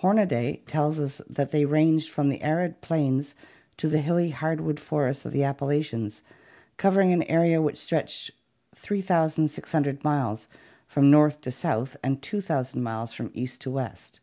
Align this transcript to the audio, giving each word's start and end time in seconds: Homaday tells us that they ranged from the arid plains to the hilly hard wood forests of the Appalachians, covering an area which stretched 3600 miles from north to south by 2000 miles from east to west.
Homaday 0.00 0.62
tells 0.66 0.98
us 0.98 1.20
that 1.28 1.50
they 1.50 1.66
ranged 1.66 2.08
from 2.08 2.30
the 2.30 2.40
arid 2.42 2.80
plains 2.80 3.34
to 3.76 3.90
the 3.90 3.98
hilly 4.00 4.30
hard 4.30 4.62
wood 4.62 4.80
forests 4.80 5.26
of 5.26 5.32
the 5.32 5.44
Appalachians, 5.44 6.22
covering 6.78 7.12
an 7.12 7.24
area 7.24 7.60
which 7.60 7.76
stretched 7.76 8.30
3600 8.74 10.02
miles 10.02 10.48
from 10.86 11.10
north 11.10 11.42
to 11.42 11.50
south 11.50 12.00
by 12.02 12.16
2000 12.18 12.82
miles 12.82 13.12
from 13.12 13.30
east 13.34 13.60
to 13.60 13.70
west. 13.70 14.20